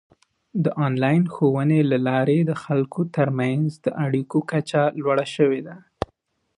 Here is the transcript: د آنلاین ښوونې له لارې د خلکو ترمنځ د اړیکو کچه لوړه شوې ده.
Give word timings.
د 0.63 0.65
آنلاین 0.85 1.23
ښوونې 1.33 1.81
له 1.91 1.97
لارې 2.07 2.39
د 2.43 2.51
خلکو 2.63 3.01
ترمنځ 3.15 3.67
د 3.85 3.87
اړیکو 4.05 4.37
کچه 4.51 4.81
لوړه 5.01 5.25
شوې 5.35 5.61
ده. 5.67 5.77